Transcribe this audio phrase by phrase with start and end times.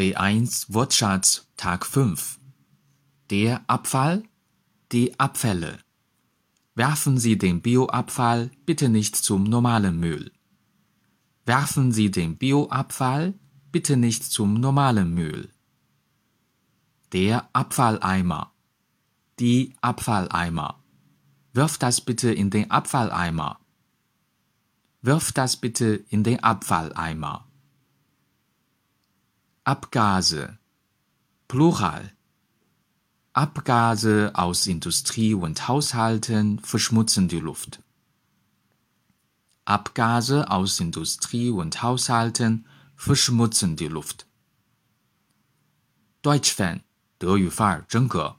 [0.00, 2.40] B1 Wortschatz Tag 5
[3.28, 4.22] Der Abfall,
[4.92, 5.78] die Abfälle.
[6.74, 10.32] Werfen Sie den Bioabfall bitte nicht zum normalen Müll.
[11.44, 13.34] Werfen Sie den Bioabfall
[13.72, 15.50] bitte nicht zum normalen Müll.
[17.12, 18.54] Der Abfalleimer.
[19.38, 20.82] Die Abfalleimer.
[21.52, 23.60] Wirf das bitte in den Abfalleimer.
[25.02, 27.49] Wirf das bitte in den Abfalleimer.
[29.69, 30.57] Abgase.
[31.47, 32.11] Plural.
[33.33, 37.81] Abgase aus Industrie und Haushalten verschmutzen die Luft.
[39.65, 42.65] Abgase aus Industrie und Haushalten
[42.95, 44.27] verschmutzen die Luft.
[46.21, 46.81] Deutsch-Fan,
[47.17, 48.35] 德语范儿真格。